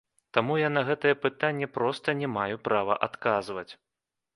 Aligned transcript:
Таму 0.37 0.55
я 0.61 0.69
на 0.77 0.83
гэтае 0.87 1.11
пытанне 1.27 1.71
проста 1.77 2.19
не 2.25 2.33
маю 2.41 2.55
права 2.71 3.01
адказваць. 3.11 3.69